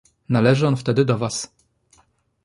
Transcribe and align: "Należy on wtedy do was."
"Należy 0.29 0.67
on 0.67 0.77
wtedy 0.77 1.05
do 1.05 1.17
was." 1.17 1.53